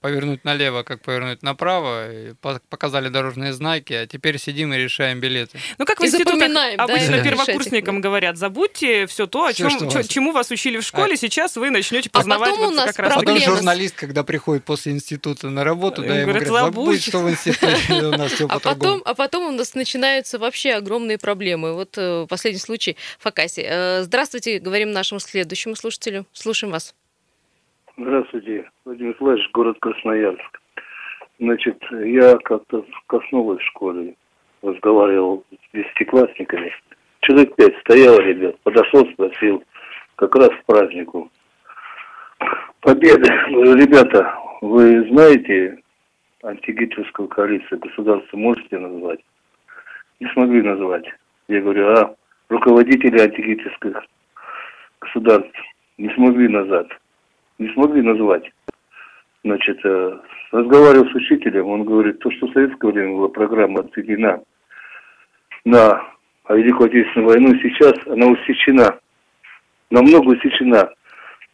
[0.00, 2.08] повернуть налево, как повернуть направо,
[2.68, 5.58] показали дорожные знаки, а теперь сидим и решаем билеты.
[5.78, 9.46] Ну, как в И институтах запоминаем, да, обычно и первокурсникам решать говорят, забудьте все то,
[9.46, 12.50] о чем, что чё- вас- чему вас учили в школе, сейчас вы начнете А познавать
[12.50, 16.08] потом у вот нас как раз Потом журналист, когда приходит после института на работу, Им
[16.08, 18.98] да, ему говорят, забудь, что в институте у нас все А по-другому.
[18.98, 21.74] потом, а потом у нас начинаются вообще огромные проблемы.
[21.74, 23.62] Вот э, последний случай в.
[23.64, 26.26] Э, здравствуйте, говорим нашему следующему слушателю.
[26.32, 26.94] Слушаем вас.
[27.98, 30.60] Здравствуйте, Владимир Николаевич, город Красноярск.
[31.38, 34.14] Значит, я как-то коснулась в школе,
[34.62, 36.72] разговаривал с десятиклассниками.
[37.20, 39.62] Человек пять стоял, ребят, подошел, спросил,
[40.16, 41.30] как раз к празднику.
[42.80, 43.28] Победа.
[43.50, 45.78] Ребята, вы знаете
[46.42, 49.20] антигитлерскую коалицию государства можете назвать?
[50.18, 51.04] Не смогли назвать.
[51.48, 52.16] Я говорю, а
[52.48, 54.02] руководители антигитлерских
[54.98, 55.60] государств
[55.98, 56.88] не смогли назвать
[57.58, 58.50] не смогли назвать.
[59.44, 60.18] Значит, э,
[60.52, 64.40] разговаривал с учителем, он говорит, то, что в советское время была программа отведена
[65.64, 66.02] на
[66.48, 68.98] Великую Отечественную войну, сейчас она усечена,
[69.90, 70.92] намного усечена.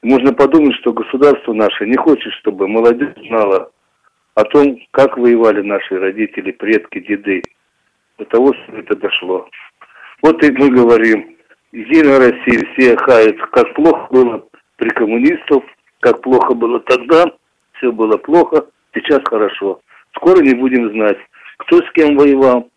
[0.03, 3.71] Можно подумать, что государство наше не хочет, чтобы молодежь знала
[4.35, 7.43] о том, как воевали наши родители, предки, деды.
[8.19, 9.49] До того, что это дошло.
[10.23, 11.39] Вот и мы говорим,
[11.73, 14.45] Единая Россия, все хают, как плохо было
[14.77, 15.63] при коммунистах,
[16.01, 17.27] как плохо было тогда,
[17.75, 19.81] все было плохо, сейчас хорошо.
[20.17, 21.19] Скоро не будем знать,
[21.59, 22.69] кто с кем воевал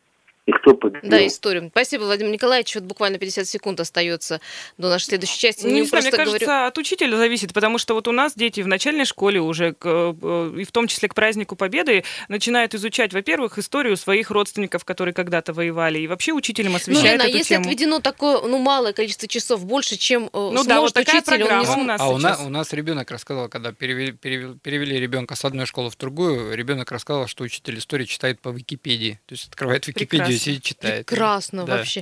[0.47, 1.09] и кто победил.
[1.09, 1.69] Да, историю.
[1.71, 2.73] Спасибо, Владимир Николаевич.
[2.75, 4.41] Вот буквально 50 секунд остается
[4.77, 5.65] до нашей следующей части.
[5.65, 8.61] Ну, не знаю, мне кажется, говорю- от учителя зависит, потому что вот у нас дети
[8.61, 13.13] в начальной школе уже, к, э, и в том числе к празднику Победы, начинают изучать,
[13.13, 17.37] во-первых, историю своих родственников, которые когда-то воевали, и вообще учителям Ну, освещают Лена, а эту
[17.37, 17.65] если тему.
[17.65, 21.33] отведено такое, ну, малое количество часов, больше, чем э, Ну да, вот сможет такая учитель,
[21.33, 22.23] он не программа см- у нас а у, сейчас.
[22.39, 26.55] нас, у нас ребенок рассказал, когда перевели, перевели, перевели ребенка с одной школы в другую,
[26.55, 29.19] ребенок рассказал, что учитель истории читает по Википедии.
[29.27, 30.51] То есть открывает Википедию и Прекрасно.
[30.51, 31.05] сидит читает.
[31.05, 31.77] Прекрасно Да.
[31.77, 32.01] вообще.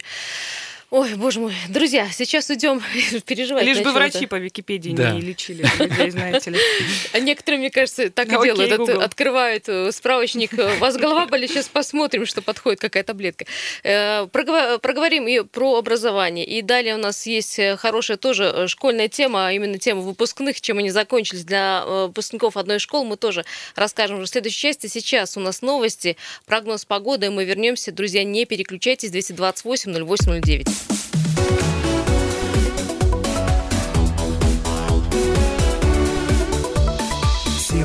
[0.92, 1.54] Ой, боже мой.
[1.68, 2.82] Друзья, сейчас идем
[3.28, 3.64] переживать.
[3.64, 5.12] Лишь бы врачи по Википедии Да.
[5.12, 6.58] не лечили людей, знаете ли.
[7.14, 8.72] А некоторые, мне кажется, так и делают.
[8.72, 10.54] От- открывают э, справочник.
[10.54, 13.46] У вас голова болит, сейчас посмотрим, что подходит, какая таблетка.
[13.84, 16.44] Э, прогово- Проговорим и про образование.
[16.44, 20.80] И далее у нас есть э, хорошая тоже школьная тема, а именно тема выпускных, чем
[20.80, 23.06] они закончились для выпускников одной школы.
[23.06, 24.88] Мы тоже расскажем уже в следующей части.
[24.88, 27.92] Сейчас у нас новости, прогноз погоды, и мы вернемся.
[27.92, 29.12] Друзья, не переключайтесь.
[29.12, 30.79] 228 0809.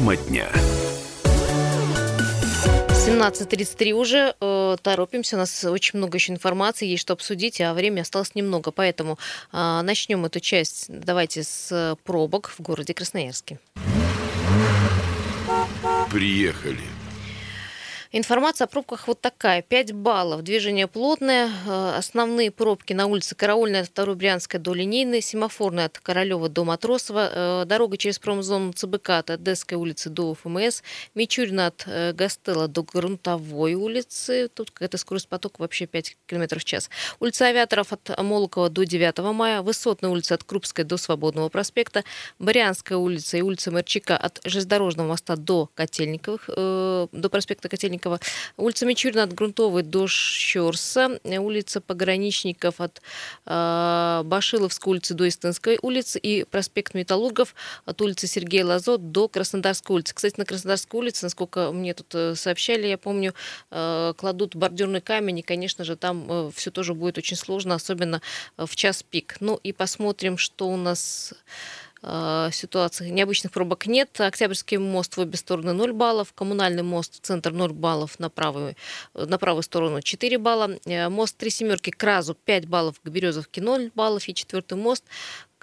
[0.04, 0.50] Тема дня.
[2.90, 4.34] 17.33 уже.
[4.38, 5.36] э, торопимся.
[5.36, 8.70] У нас очень много еще информации, есть что обсудить, а времени осталось немного.
[8.70, 9.18] Поэтому
[9.50, 10.86] э, начнем эту часть.
[10.88, 13.58] Давайте с пробок в городе Красноярске.
[16.10, 16.84] Приехали.
[18.16, 19.60] Информация о пробках вот такая.
[19.60, 20.42] 5 баллов.
[20.42, 21.50] Движение плотное.
[21.66, 25.20] Э, Основные пробки на улице Караульная от 2 Брянская до Линейной.
[25.20, 27.30] Семафорная от Королева до Матросова.
[27.32, 30.82] Э, Дорога через промзону ЦБК от Одесской улицы до УФМС.
[31.16, 34.46] Мичурина от э, Гастела до Грунтовой улицы.
[34.46, 36.90] Тут какая-то скорость потока вообще 5 км в час.
[37.18, 39.60] Улица Авиаторов от Молокова до 9 мая.
[39.60, 42.04] Высотная улица от Крупской до Свободного проспекта.
[42.38, 48.03] Барянская улица и улица Мерчика от железнодорожного моста до Котельниковых, до проспекта Котельниковых.
[48.04, 48.20] Калашникова,
[48.56, 53.00] улица Мичурина от Грунтовой до Щерса, улица Пограничников от
[53.46, 59.96] э, Башиловской улицы до Истинской улицы и проспект Металлургов от улицы Сергея Лазо до Краснодарской
[59.96, 60.14] улицы.
[60.14, 63.34] Кстати, на Краснодарской улице, насколько мне тут э, сообщали, я помню,
[63.70, 68.20] э, кладут бордюрный камень, и, конечно же, там э, все тоже будет очень сложно, особенно
[68.56, 69.36] в час пик.
[69.40, 71.34] Ну и посмотрим, что у нас
[72.06, 72.50] Э.
[73.00, 74.20] Необычных пробок нет.
[74.20, 76.32] Октябрьский мост в обе стороны 0 баллов.
[76.34, 78.76] Коммунальный мост, центр 0 баллов на правую,
[79.14, 80.70] на правую сторону 4 балла.
[80.84, 84.28] Э, мост Три Семерки к Разу 5 баллов, к Березовке 0 баллов.
[84.28, 85.04] И четвертый мост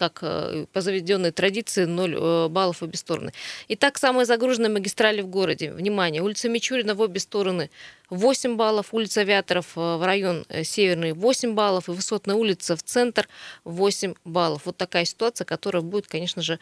[0.02, 3.34] как э, по заведенной традиции 0 баллов в обе стороны.
[3.68, 5.72] Итак, самые загруженные магистрали в городе.
[5.72, 7.70] Внимание, улица Мичурина в обе стороны
[8.10, 12.82] 8 баллов, улица Авиаторов э, в район э, Северный 8 баллов и Высотная улица в
[12.82, 13.28] центр
[13.64, 14.64] 8 баллов.
[14.66, 16.58] Вот такая ситуация, которая будет, конечно же,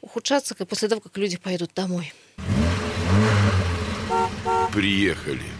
[0.00, 2.14] ухудшаться после того, как люди поедут домой.
[4.72, 5.55] Приехали.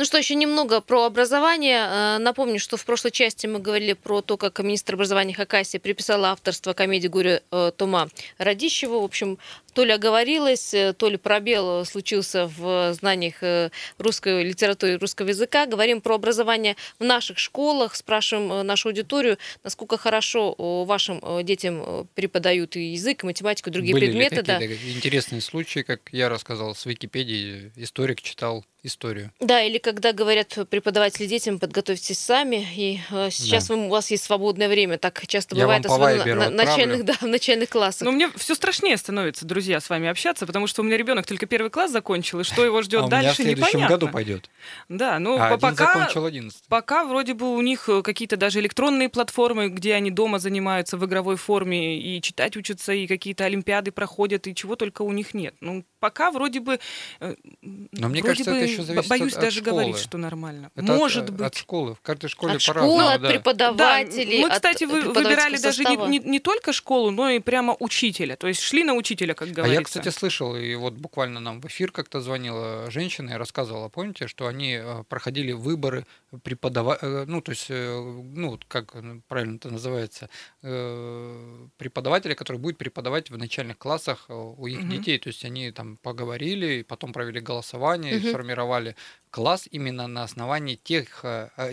[0.00, 1.86] Ну что, еще немного про образование.
[1.86, 6.30] Э, напомню, что в прошлой части мы говорили про то, как министр образования Хакасии приписала
[6.30, 7.42] авторство комедии «Горе
[7.76, 8.08] Тома»
[8.38, 9.02] Радищеву.
[9.02, 9.36] В общем,
[9.70, 15.66] то ли оговорилась, э, то ли пробел случился в знаниях э, русской литературы, русского языка.
[15.66, 20.54] Говорим про образование в наших школах, спрашиваем э, нашу аудиторию, насколько хорошо
[20.84, 24.36] вашим детям преподают и язык, и математику, и другие Были предметы.
[24.36, 24.90] Ли такие да.
[24.96, 29.30] интересные случаи, как я рассказал с Википедии, историк читал историю.
[29.40, 33.74] Да, или когда говорят преподаватели детям, подготовьтесь сами, и сейчас да.
[33.74, 34.96] вы, у вас есть свободное время.
[34.98, 38.02] Так часто я бывает, особенно на, на начальных, да, в начальных классах.
[38.02, 41.26] Но мне все страшнее становится, друзья друзья, с вами общаться, потому что у меня ребенок
[41.26, 43.96] только первый класс закончил, и что его ждет а дальше, меня в следующем непонятно.
[43.96, 44.50] году пойдет.
[44.88, 46.62] Да, ну а пока, закончил 11.
[46.66, 51.04] пока вроде бы у них э, какие-то даже электронные платформы, где они дома занимаются в
[51.04, 55.54] игровой форме и читать учатся, и какие-то олимпиады проходят, и чего только у них нет.
[55.60, 56.80] Ну, пока вроде бы...
[57.20, 59.82] Э, Но мне вроде кажется, бы, это еще зависит боюсь от, даже от школы.
[59.82, 60.70] говорить, что нормально.
[60.74, 61.46] Это Может от, быть.
[61.46, 61.94] От школы.
[61.96, 62.98] В каждой школе от по-разному.
[62.98, 63.28] школы, от да.
[63.28, 64.40] преподавателей.
[64.40, 67.76] Да, мы, кстати, от вы, выбирали даже не, не, не только школу, но и прямо
[67.78, 68.36] учителя.
[68.36, 69.78] То есть шли на учителя, как говорится.
[69.78, 73.88] А я, кстати, слышал, и вот буквально нам в эфир как-то звонила женщина и рассказывала,
[73.88, 76.06] помните, что они э, проходили выборы
[76.42, 78.94] преподавателя, ну, то есть, э, ну, как
[79.28, 80.28] правильно это называется,
[80.62, 84.88] э, преподавателя, который будет преподавать в начальных классах у их угу.
[84.88, 85.18] детей.
[85.18, 88.28] То есть они там поговорили, потом провели голосование, угу.
[88.28, 88.96] сформировали
[89.30, 91.24] класс именно на основании тех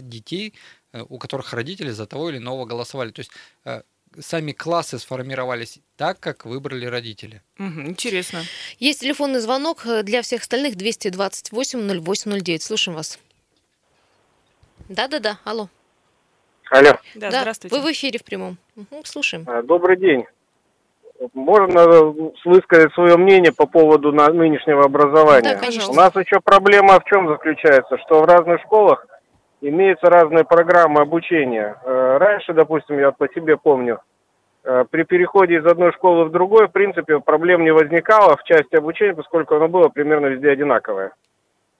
[0.01, 0.53] детей,
[0.93, 3.11] у которых родители за того или иного голосовали.
[3.11, 3.31] То есть
[4.19, 7.41] сами классы сформировались так, как выбрали родители.
[7.59, 8.41] Угу, интересно.
[8.79, 12.61] Есть телефонный звонок для всех остальных 228 0809.
[12.63, 13.19] Слушаем вас.
[14.89, 15.69] Да-да-да, алло.
[16.69, 16.97] Алло.
[17.15, 17.75] Да, да, здравствуйте.
[17.75, 18.57] Вы в эфире в прямом.
[18.75, 19.45] Угу, слушаем.
[19.65, 20.25] Добрый день.
[21.33, 21.87] Можно
[22.45, 25.53] высказать свое мнение по поводу нынешнего образования?
[25.53, 25.89] Да, конечно.
[25.89, 29.05] У нас еще проблема в чем заключается, что в разных школах
[29.61, 31.75] имеются разные программы обучения.
[31.83, 33.99] Раньше, допустим, я по себе помню,
[34.63, 39.13] при переходе из одной школы в другую, в принципе, проблем не возникало в части обучения,
[39.15, 41.13] поскольку оно было примерно везде одинаковое.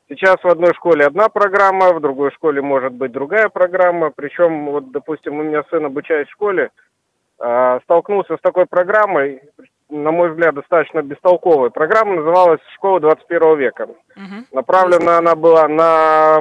[0.09, 4.09] Сейчас в одной школе одна программа, в другой школе может быть другая программа.
[4.15, 6.69] Причем, вот, допустим, у меня сын обучаясь в школе,
[7.83, 9.41] столкнулся с такой программой,
[9.89, 11.71] на мой взгляд, достаточно бестолковой.
[11.71, 13.83] Программа называлась «Школа 21 века».
[13.83, 14.45] Угу.
[14.53, 16.39] Направлена она была на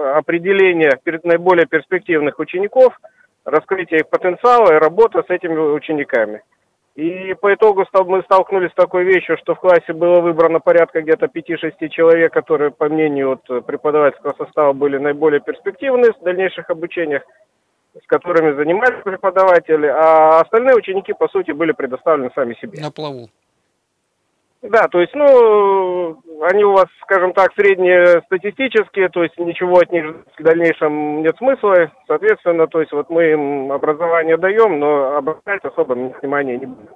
[0.00, 0.92] определение
[1.24, 2.98] наиболее перспективных учеников,
[3.44, 6.42] раскрытие их потенциала и работа с этими учениками.
[6.98, 11.26] И по итогу мы столкнулись с такой вещью, что в классе было выбрано порядка где-то
[11.26, 17.22] 5-6 человек, которые, по мнению вот преподавательского состава, были наиболее перспективны в дальнейших обучениях,
[18.02, 22.80] с которыми занимались преподаватели, а остальные ученики, по сути, были предоставлены сами себе.
[22.80, 23.28] На плаву.
[24.62, 29.92] Да, то есть, ну, они у вас, скажем так, средние статистические, то есть ничего от
[29.92, 30.04] них
[30.36, 31.92] в дальнейшем нет смысла.
[32.08, 36.88] Соответственно, то есть вот мы им образование даем, но обращать особо внимания не будем.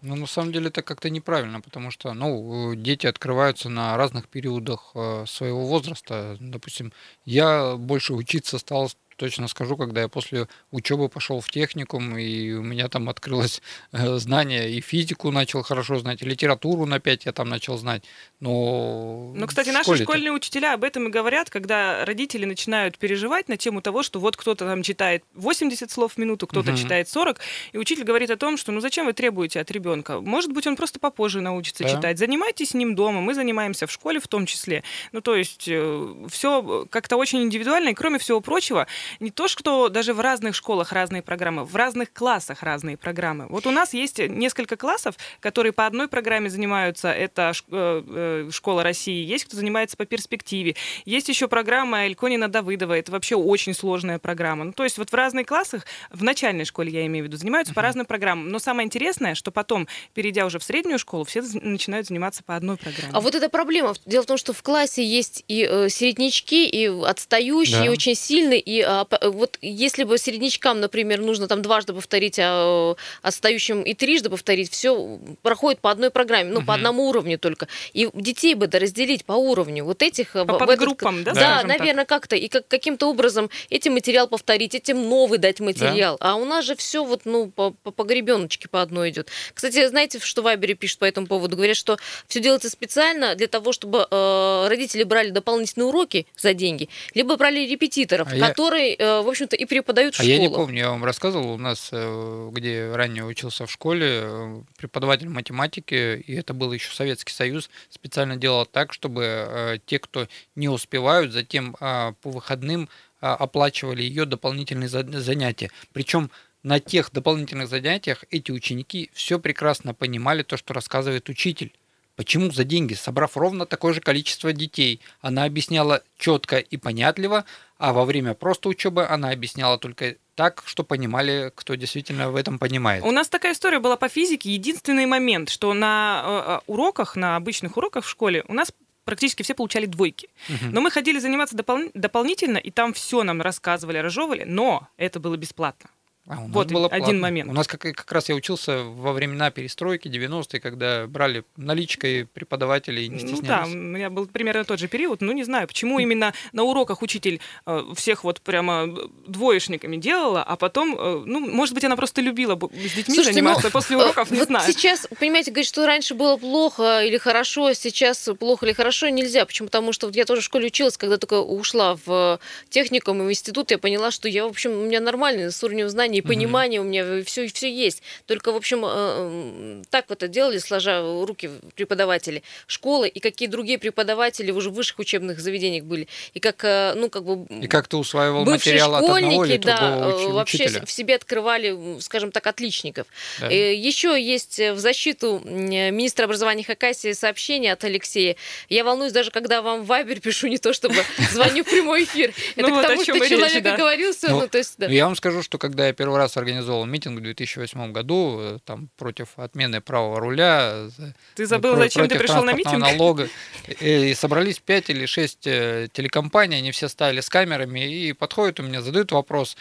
[0.00, 4.92] Ну, на самом деле это как-то неправильно, потому что, ну, дети открываются на разных периодах
[4.94, 6.36] э, своего возраста.
[6.38, 6.92] Допустим,
[7.24, 12.62] я больше учиться стал точно скажу, когда я после учебы пошел в техникум, и у
[12.62, 13.60] меня там открылось
[13.92, 18.04] э, знание, и физику начал хорошо знать, и литературу на 5 я там начал знать.
[18.40, 23.56] Но, Но кстати, наши школьные учителя об этом и говорят, когда родители начинают переживать на
[23.56, 26.78] тему того, что вот кто-то там читает 80 слов в минуту, кто-то угу.
[26.78, 27.40] читает 40,
[27.72, 30.20] и учитель говорит о том, что ну зачем вы требуете от ребенка?
[30.20, 31.90] Может быть, он просто попозже научится да.
[31.90, 32.18] читать.
[32.18, 34.84] Занимайтесь с ним дома, мы занимаемся в школе в том числе.
[35.12, 38.86] Ну, то есть, э, все как-то очень индивидуально, и кроме всего прочего,
[39.20, 43.46] не то, что даже в разных школах разные программы, в разных классах разные программы.
[43.48, 48.82] Вот у нас есть несколько классов, которые по одной программе занимаются, это э, э, школа
[48.82, 54.18] России, есть кто занимается по перспективе, есть еще программа Эльконина Давыдова, это вообще очень сложная
[54.18, 54.64] программа.
[54.64, 57.72] Ну, то есть вот в разных классах, в начальной школе, я имею в виду, занимаются
[57.72, 57.76] uh-huh.
[57.76, 58.48] по разным программам.
[58.50, 62.76] Но самое интересное, что потом, перейдя уже в среднюю школу, все начинают заниматься по одной
[62.76, 63.12] программе.
[63.12, 63.94] А вот эта проблема.
[64.06, 67.86] Дело в том, что в классе есть и э, середнячки, и отстающие, да.
[67.86, 68.60] и очень сильные.
[68.60, 74.30] И а, вот если бы середнячкам, например, нужно там дважды повторить, а отстающим и трижды
[74.30, 76.66] повторить, все проходит по одной программе, ну, uh-huh.
[76.66, 77.68] по одному уровню только.
[77.92, 79.84] И детей бы разделить по уровню.
[79.84, 80.32] Вот этих...
[80.32, 81.62] По в, подгруппам, этот, да?
[81.62, 82.36] Да, наверное, как-то.
[82.36, 86.16] И как, каким-то образом этим материал повторить, этим новый дать материал.
[86.20, 86.32] Да.
[86.32, 89.28] А у нас же все вот, ну, по, по, по гребеночке по одной идет.
[89.54, 91.56] Кстати, знаете, что Вайбере пишут по этому поводу?
[91.56, 96.88] Говорят, что все делается специально для того, чтобы э, родители брали дополнительные уроки за деньги,
[97.14, 100.40] либо брали репетиторов, а которые, э, в общем-то, и преподают в а школах.
[100.40, 104.62] я не помню, я вам рассказывал, у нас, э, где ранее учился в школе, э,
[104.76, 110.68] преподаватель математики, и это был еще Советский Союз, специально делал так, чтобы те, кто не
[110.68, 112.88] успевают, затем по выходным
[113.20, 115.70] оплачивали ее дополнительные занятия.
[115.92, 116.30] Причем
[116.62, 121.72] на тех дополнительных занятиях эти ученики все прекрасно понимали то, что рассказывает учитель.
[122.18, 127.44] Почему за деньги, собрав ровно такое же количество детей, она объясняла четко и понятливо,
[127.78, 132.58] а во время просто учебы она объясняла только так, что понимали, кто действительно в этом
[132.58, 133.04] понимает.
[133.04, 134.52] У нас такая история была по физике.
[134.52, 138.72] Единственный момент, что на э, э, уроках, на обычных уроках в школе у нас
[139.04, 140.28] практически все получали двойки.
[140.48, 140.70] Угу.
[140.70, 145.36] Но мы ходили заниматься допол- дополнительно, и там все нам рассказывали, разжевывали, но это было
[145.36, 145.88] бесплатно.
[146.28, 147.20] А вот было один платно.
[147.20, 147.50] момент.
[147.50, 153.08] У нас как, как раз я учился во времена перестройки 90-е, когда брали наличкой преподавателей
[153.08, 153.40] не стеснялись.
[153.40, 155.22] Ну да, у меня был примерно тот же период.
[155.22, 158.94] Ну не знаю, почему именно на уроках учитель э, всех вот прямо
[159.26, 163.68] двоечниками делала, а потом, э, ну, может быть, она просто любила с детьми Слушайте, заниматься
[163.68, 164.70] ну, после уроков, не вот знаю.
[164.70, 169.46] Сейчас, понимаете, говорить, что раньше было плохо или хорошо, сейчас плохо или хорошо нельзя.
[169.46, 169.68] Почему?
[169.68, 172.38] Потому что вот я тоже в школе училась, когда только ушла в
[172.68, 175.88] техникум и в институт, я поняла, что я, в общем, у меня нормальный с уровнем
[175.88, 178.02] знаний и понимание у меня, все, все есть.
[178.26, 183.78] Только, в общем, э, так вот это делали, сложа руки преподаватели школы, и какие другие
[183.78, 186.08] преподаватели уже в высших учебных заведениях были.
[186.34, 187.46] И как, э, ну, как бы...
[187.62, 190.86] И как ты усваивал материал от одного или да, э, вообще учителя?
[190.86, 193.06] в себе открывали, скажем так, отличников.
[193.40, 193.46] Да.
[193.46, 198.36] Еще есть в защиту министра образования Хакасии сообщение от Алексея.
[198.68, 200.96] Я волнуюсь даже, когда вам в Вайбер пишу, не то чтобы
[201.30, 202.32] звоню в прямой эфир.
[202.56, 204.30] Это к тому, что человек оговорился.
[204.30, 208.58] Ну, я вам скажу, что когда я первый раз организовал митинг в 2008 году э,
[208.64, 210.88] там, против отмены правого руля.
[211.34, 212.78] Ты забыл, про, зачем ты пришел на митинг?
[212.78, 213.28] налога.
[213.80, 218.62] И собрались 5 или 6 э, телекомпаний, они все стали с камерами и подходят у
[218.62, 219.56] меня, задают вопрос,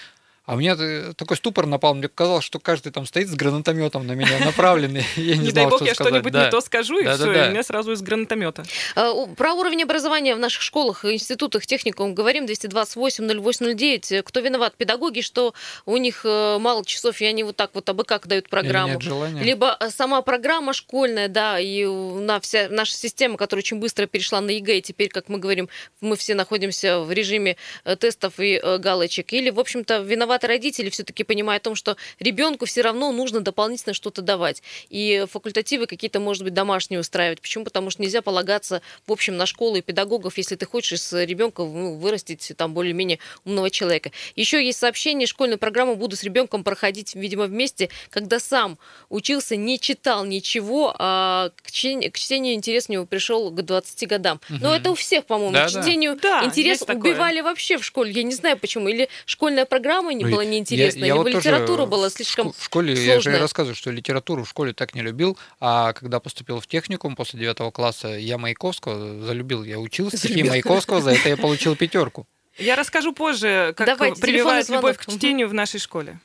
[0.48, 0.78] а у меня
[1.18, 5.06] такой ступор напал, мне казалось, что каждый там стоит с гранатометом на меня направленный.
[5.18, 7.92] Я не, не дай бог, я что-нибудь не то скажу, и все, и меня сразу
[7.92, 8.64] из гранатомета.
[8.96, 14.24] А, про уровень образования в наших школах, институтах, техникум говорим, 228-08-09.
[14.24, 14.76] Кто виноват?
[14.78, 15.54] Педагоги, что
[15.86, 18.94] у них э, мало часов, и они вот так вот абы как дают программу.
[18.94, 19.44] нет желания.
[19.44, 24.40] Либо э, сама программа школьная, да, и на вся наша система, которая очень быстро перешла
[24.40, 25.68] на ЕГЭ, и теперь, как мы говорим,
[26.00, 29.34] мы все находимся в режиме э, тестов и галочек.
[29.34, 33.42] Или, в общем-то, виноват виноваты родители, все-таки понимая о том, что ребенку все равно нужно
[33.42, 34.62] дополнительно что-то давать.
[34.90, 37.42] И факультативы какие-то, может быть, домашние устраивать.
[37.42, 37.64] Почему?
[37.64, 41.64] Потому что нельзя полагаться, в общем, на школу и педагогов, если ты хочешь из ребенка
[41.64, 44.12] ну, вырастить там более-менее умного человека.
[44.36, 48.78] Еще есть сообщение, школьную программу буду с ребенком проходить, видимо, вместе, когда сам
[49.10, 54.08] учился, не читал ничего, а к чтению, к чтению интерес у него пришел к 20
[54.08, 54.40] годам.
[54.50, 54.60] Угу.
[54.62, 56.46] Но это у всех, по-моему, да, к чтению да.
[56.46, 57.44] интерес убивали такое.
[57.44, 58.12] вообще в школе.
[58.12, 58.88] Я не знаю почему.
[58.88, 62.96] Или школьная программа не было неинтересно, я, я либо вот литература была слишком В школе,
[62.96, 63.16] сложная.
[63.16, 67.16] я же рассказываю, что литературу в школе так не любил, а когда поступил в техникум
[67.16, 72.28] после девятого класса, я Маяковского залюбил, я учил стихи Маяковского, за это я получил пятерку.
[72.58, 76.20] Я расскажу позже, как Давайте, прививают любовь к чтению в нашей школе.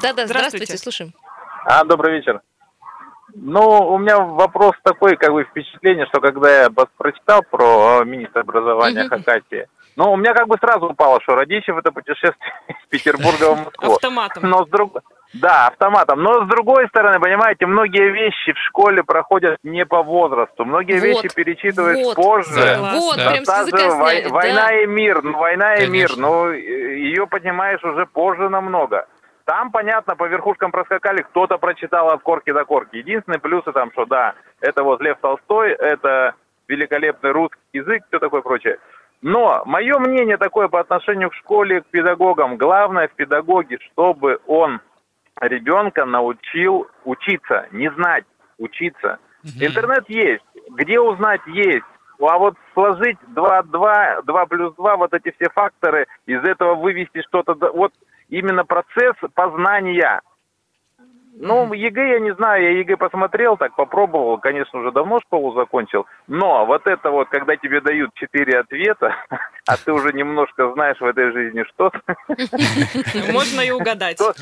[0.00, 0.66] Да-да, здравствуйте.
[0.66, 1.14] здравствуйте, слушаем.
[1.64, 2.40] А, добрый вечер.
[3.34, 9.08] Ну, у меня вопрос такой, как бы впечатление, что когда я прочитал про министра образования
[9.08, 13.64] Хакасии, ну, у меня как бы сразу упало, что Радищев это путешествие из Петербурга в
[13.64, 13.94] Москву.
[13.94, 14.48] Автоматом.
[14.48, 14.98] Но с друг...
[15.34, 16.22] Да, автоматом.
[16.22, 20.66] Но с другой стороны, понимаете, многие вещи в школе проходят не по возрасту.
[20.66, 22.54] Многие вот, вещи перечитывают вот, позже.
[22.54, 22.98] Да.
[22.98, 23.30] Вот, да.
[23.30, 24.82] прям с сняли, Война да.
[24.82, 25.84] и мир, ну, война Конечно.
[25.84, 29.06] и мир, ну, ее поднимаешь уже позже намного.
[29.52, 32.96] Там, понятно, по верхушкам проскакали, кто-то прочитал от корки до корки.
[32.96, 36.34] Единственный плюс там, что да, это вот Лев Толстой, это
[36.68, 38.78] великолепный русский язык, все такое прочее.
[39.20, 42.56] Но мое мнение такое по отношению к школе, к педагогам.
[42.56, 44.80] Главное в педагоге, чтобы он
[45.38, 48.24] ребенка научил учиться, не знать,
[48.56, 49.18] учиться.
[49.60, 51.84] Интернет есть, где узнать есть.
[52.18, 57.20] А вот сложить 2, 2, 2 плюс 2, вот эти все факторы, из этого вывести
[57.20, 57.92] что-то, вот
[58.32, 60.20] именно процесс познания–
[61.34, 66.06] ну, ЕГЭ я не знаю, я ЕГЭ посмотрел, так попробовал, конечно, уже давно школу закончил,
[66.28, 69.14] но вот это вот, когда тебе дают четыре ответа,
[69.66, 72.00] а ты уже немножко знаешь в этой жизни что-то.
[73.32, 74.16] Можно и угадать.
[74.16, 74.34] То,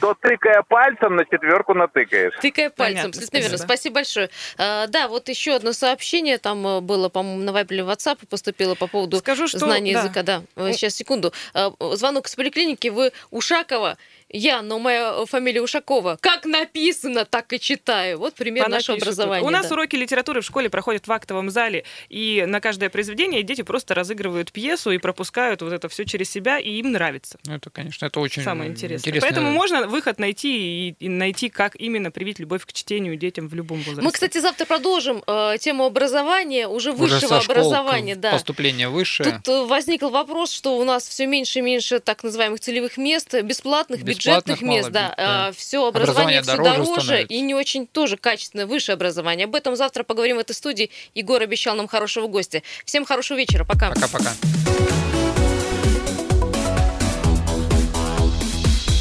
[0.00, 2.34] то тыкая пальцем на четверку натыкаешь.
[2.40, 3.58] Тыкая пальцем, совершенно верно.
[3.58, 4.30] Спасибо большое.
[4.56, 8.86] А, да, вот еще одно сообщение там э, было, по-моему, на Вайбеле WhatsApp поступило по
[8.86, 10.00] поводу Скажу, что, знания да.
[10.00, 10.22] языка.
[10.22, 11.32] Да, сейчас, секунду.
[11.54, 13.98] А, звонок с поликлиники, вы Ушакова,
[14.30, 16.18] я, но моя фамилия Ушакова.
[16.20, 18.18] Как написано, так и читаю.
[18.18, 19.08] Вот пример Она нашего пишет.
[19.08, 19.46] образования.
[19.46, 19.74] У нас да.
[19.74, 24.52] уроки литературы в школе проходят в актовом зале, и на каждое произведение дети просто разыгрывают
[24.68, 27.38] пьесу и пропускают вот это все через себя, и им нравится.
[27.46, 29.08] Ну, это, конечно, это очень Самое интересное.
[29.10, 29.28] интересно.
[29.28, 33.54] Поэтому можно выход найти и, и найти, как именно привить любовь к чтению детям в
[33.54, 34.02] любом возрасте.
[34.02, 38.14] Мы, кстати, завтра продолжим э, тему образования, уже Уже высшего со школ образования.
[38.16, 38.32] Да.
[38.32, 39.40] Поступление высшее.
[39.42, 43.34] Тут э, возник вопрос, что у нас все меньше и меньше так называемых целевых мест,
[43.42, 45.14] бесплатных, Бесплатных бюджетных мест, да.
[45.16, 45.52] да.
[45.56, 47.34] все образование, Образование все дороже дороже, становится.
[47.34, 49.44] и не очень тоже качественное высшее образование.
[49.44, 50.90] Об этом завтра поговорим в этой студии.
[51.14, 52.62] Егор обещал нам хорошего гостя.
[52.84, 53.64] Всем хорошего вечера.
[53.64, 53.90] Пока.
[53.90, 54.32] Пока-пока.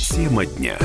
[0.10, 0.78] Тема дня.